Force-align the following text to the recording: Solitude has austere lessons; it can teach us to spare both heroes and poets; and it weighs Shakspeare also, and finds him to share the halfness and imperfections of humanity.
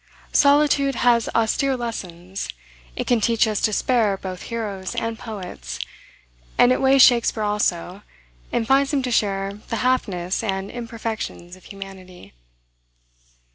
Solitude 0.33 0.95
has 0.95 1.29
austere 1.35 1.77
lessons; 1.77 2.49
it 2.95 3.05
can 3.05 3.21
teach 3.21 3.47
us 3.47 3.61
to 3.61 3.71
spare 3.71 4.17
both 4.17 4.41
heroes 4.49 4.95
and 4.95 5.19
poets; 5.19 5.77
and 6.57 6.71
it 6.71 6.81
weighs 6.81 7.03
Shakspeare 7.03 7.43
also, 7.43 8.01
and 8.51 8.65
finds 8.67 8.91
him 8.91 9.03
to 9.03 9.11
share 9.11 9.53
the 9.67 9.75
halfness 9.85 10.41
and 10.43 10.71
imperfections 10.71 11.55
of 11.55 11.65
humanity. 11.65 12.33